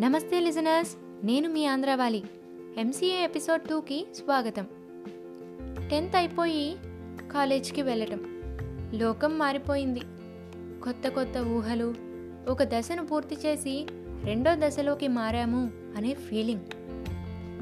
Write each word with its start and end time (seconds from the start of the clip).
నమస్తే 0.00 0.40
లిజనర్స్ 0.40 0.96
నేను 1.26 1.48
మీ 1.48 1.66
Andhrawali. 1.66 2.24
MCA 2.76 3.24
episode 3.24 3.62
టూకి 3.62 4.06
స్వాగతం. 4.14 4.66
టెన్త్ 5.90 6.16
అయిపోయి 6.16 6.76
కాలేజ్కి 7.32 7.82
వెళ్ళటం. 7.82 8.20
లోకం 8.94 9.38
మారిపోయింది. 9.38 10.00
కొత్త 10.82 11.08
కొత్త 11.08 11.38
ఊహలు 11.38 11.94
ఒక 12.48 12.62
దశను 12.62 13.06
పూర్తి 13.06 13.36
చేసి 13.46 13.86
రెండో 14.24 14.50
దశలోకి 14.54 15.08
మారాము 15.08 15.70
అనే 15.96 16.14
ఫీలింగ్. 16.14 16.60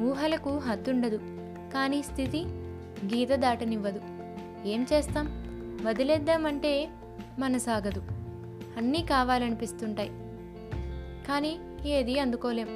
ఊహలకు 0.03 0.59
హద్దుండదు 0.59 1.21
కానీ 1.75 2.03
స్థితి 2.03 2.45
గీత 3.15 3.29
దాటనివ్వదు. 3.29 4.01
ఏం 4.65 4.87
చేస్తాం? 4.93 5.27
వదిలేద్దామంటే 5.85 6.89
మనసాగదు. 7.39 8.03
అన్నీ 8.77 9.03
కావాలనిపిస్తుంటాయి. 9.03 10.22
కానీ 11.29 11.59
ఏది 11.87 12.19
అందుకోలేం. 12.19 12.67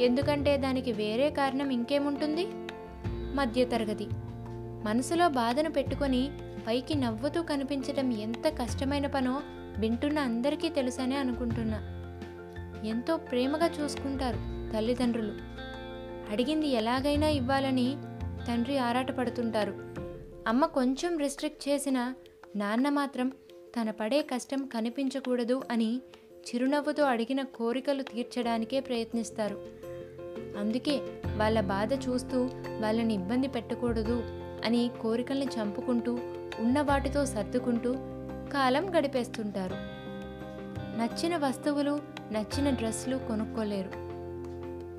ఎందుకంటే 0.00 0.56
దానికి 0.56 0.92
వేరే 0.92 1.30
కారణం 1.30 1.70
ఇంకేముంటుంది? 1.70 2.46
మధ్యతరగతి. 3.34 4.06
మనసులో 4.84 5.28
బాధను 5.28 5.70
పెట్టుకొని 5.70 6.30
పైకి 6.66 6.94
నవ్వుతూ 6.94 7.42
కనిపించడం 7.42 8.12
ఎంత 8.12 8.48
కష్టమైన 8.48 9.06
పనో 9.06 9.40
వింటున్న 9.78 10.18
అందరికీ 10.18 10.68
తెలుసనే 10.68 11.16
అనుకుంటున్నా. 11.16 11.78
ఎంతో 12.84 13.16
ప్రేమగా 13.16 13.66
చూసుకుంటారు 13.66 14.36
తల్లిదండ్రులు. 14.72 15.32
అడిగింది 16.32 16.66
ఎలాగైనా 16.66 17.28
ఇవ్వాలని 17.28 17.96
తండ్రి 18.48 18.78
ఆరాటపడుతుంటారు. 18.78 19.72
అమ్మ 20.46 20.66
కొంచెం 20.66 21.18
రిస్ట్రిక్ట్ 21.18 21.68
చేసిన 21.68 22.14
నాన్న 22.56 22.88
మాత్రం 22.88 23.28
తన 23.80 23.90
పడే 23.90 24.22
కష్టం 24.22 24.66
కనిపించకూడదు 24.66 25.62
అని 25.70 26.00
చిరునవ్వుతో 26.46 27.04
అడిగిన 27.04 27.42
కోరికలు 27.42 28.02
తీర్చడానికే 28.02 28.80
ప్రయత్నిస్తారు. 28.80 29.54
అందుకే 30.58 31.00
వాళ్ళ 31.36 31.60
బాధ 31.60 31.92
చూస్తూ 32.08 32.48
వాళ్ళని 32.80 33.14
ఇబ్బంది 33.14 33.48
పెట్టకూడదు 33.48 34.24
అని 34.64 34.90
కోరికల్ని 35.00 35.46
చంపుకుంటూ 35.46 36.18
ఉన్న 36.58 36.80
వాటితో 36.80 37.24
సర్దుకుంటూ 37.24 37.92
కాలం 38.52 38.98
గడిపేస్తుంటారు. 38.98 39.76
నచ్చిన 40.98 41.36
వస్తువులు 41.36 42.00
నచ్చిన 42.32 42.70
డ్రెస్సులు 42.70 43.16
కొనుక్కోలేరు. 43.16 43.92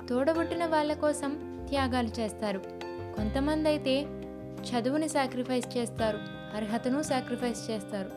తోడబుట్టిన 0.06 0.66
వాళ్ళ 0.66 0.92
కోసం 0.92 1.30
త్యాగాలు 1.68 2.08
చేస్తారు. 2.20 2.58
కొంతమంది 3.16 3.68
అయితే 3.68 4.02
చదువుని 4.62 5.08
సాక్రిఫైస్ 5.08 5.76
చేస్తారు 5.76 6.18
అర్హతను 6.56 7.02
సాక్రిఫైస్ 7.02 7.70
చేస్తారు. 7.70 8.10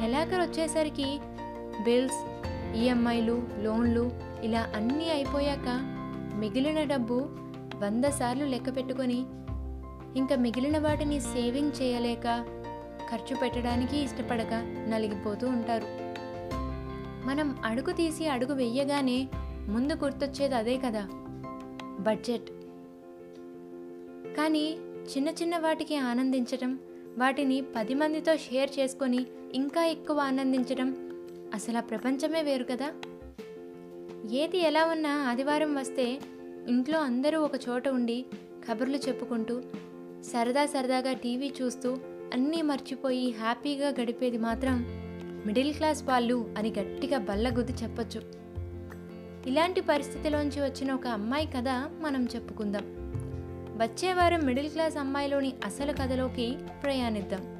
నెలాఖరు 0.00 0.42
వచ్చేసరికి 0.42 1.18
బిల్స్ 1.80 2.20
ఈఎంఐలు 2.76 3.42
లోన్లు 3.58 4.10
ఇలా 4.42 4.72
అన్నీ 4.74 5.10
అయిపోయాక 5.10 5.68
మిగిలిన 6.34 6.84
డబ్బు 6.84 7.28
వంద 7.76 8.04
సార్లు 8.04 8.44
లెక్క 8.44 8.76
పెట్టుకొని 8.76 9.24
ఇంకా 10.16 10.36
మిగిలిన 10.36 10.78
వాటిని 10.78 11.20
సేవింగ్ 11.20 11.82
చేయలేక 11.82 12.26
ఖర్చు 13.10 13.36
పెట్టడానికి 13.36 13.96
ఇష్టపడక 13.96 14.54
నలిగిపోతూ 14.88 15.48
ఉంటారు. 15.48 15.86
మనం 17.26 17.58
అడుగు 17.64 17.92
తీసి 17.92 18.28
అడుగు 18.28 18.52
వెయ్యగానే 18.52 19.28
ముందు 19.68 19.92
గుర్తొచ్చేది 19.92 20.54
అదే 20.54 20.76
కదా 20.76 21.08
బడ్జెట్. 22.00 22.50
కానీ 24.36 24.76
చిన్న 25.14 25.28
చిన్న 25.28 25.58
వాటికి 25.58 25.96
ఆనందించటం 25.96 26.78
వాటిని 27.18 27.60
పది 27.60 27.94
మందితో 27.94 28.36
షేర్ 28.36 28.70
చేసుకొని 28.78 29.26
ఇంకా 29.54 29.86
ఎక్కువ 29.86 30.18
ఆనందించడం 30.20 31.13
అసలు 31.54 31.78
ఆ 31.78 31.80
ప్రపంచమే 31.80 32.42
వేరు 32.42 32.64
కదా? 32.64 32.92
ఏది 34.32 34.58
ఎలా 34.58 34.84
ఉన్నా 34.84 35.10
ఆదివారం 35.10 35.74
వస్తే 35.74 36.20
ఇంట్లో 36.68 37.00
అందరూ 37.00 37.40
ఒక 37.40 37.50
చోట 37.68 37.88
ఉండి 37.88 38.24
కబుర్లు 38.68 38.96
చెప్పుకుంటూ 38.96 39.62
సరదా 40.32 40.66
సరదాగా 40.66 41.12
టీవీ 41.12 41.52
చూస్తూ 41.62 41.96
అన్నీ 42.32 42.62
మర్చిపోయి 42.62 43.30
హ్యాపీగా 43.30 43.88
గడిపేది 43.88 44.38
మాత్రం 44.38 44.84
మిడిల్ 45.46 45.74
క్లాస్ 45.74 46.02
వాళ్ళు 46.02 46.54
అని 46.58 46.74
గట్టిగా 46.80 47.18
బల్లగుద్ది 47.18 47.72
చెప్పొచ్చు. 47.72 48.22
ఇలాంటి 49.46 49.80
పరిస్థితిలోంచి 49.80 50.60
వచ్చిన 50.60 50.92
ఒక 50.92 51.06
అమ్మాయి 51.06 51.46
కథ 51.46 51.68
మనం 52.00 52.24
చెప్పుకుందాం. 52.24 52.82
వచ్చే 53.82 54.12
వారం 54.12 54.40
మిడిల్ 54.40 54.70
క్లాస్ 54.70 54.96
అమ్మాయిలోని 54.96 55.52
అసలు 55.64 55.92
కథలోకి 55.92 56.56
ప్రయాణిద్దాం. 56.82 57.54